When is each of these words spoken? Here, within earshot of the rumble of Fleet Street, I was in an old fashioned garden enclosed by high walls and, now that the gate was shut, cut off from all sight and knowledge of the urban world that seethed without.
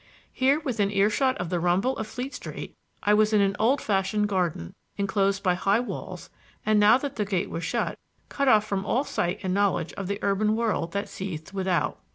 Here, 0.33 0.59
within 0.59 0.89
earshot 0.89 1.37
of 1.37 1.51
the 1.51 1.59
rumble 1.59 1.95
of 1.97 2.07
Fleet 2.07 2.33
Street, 2.33 2.75
I 3.03 3.13
was 3.13 3.33
in 3.33 3.41
an 3.41 3.55
old 3.59 3.81
fashioned 3.83 4.27
garden 4.29 4.73
enclosed 4.97 5.43
by 5.43 5.53
high 5.53 5.79
walls 5.79 6.31
and, 6.65 6.79
now 6.79 6.97
that 6.97 7.17
the 7.17 7.23
gate 7.23 7.51
was 7.51 7.63
shut, 7.63 7.99
cut 8.27 8.47
off 8.47 8.65
from 8.65 8.83
all 8.83 9.03
sight 9.03 9.39
and 9.43 9.53
knowledge 9.53 9.93
of 9.93 10.07
the 10.07 10.17
urban 10.23 10.55
world 10.55 10.93
that 10.93 11.07
seethed 11.07 11.53
without. 11.53 11.99